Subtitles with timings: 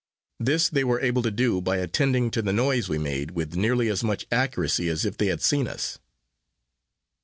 [0.39, 3.87] This they were able to do by attending to the noise we made, with nearly
[3.87, 5.99] as much accuracy as if they had seen us.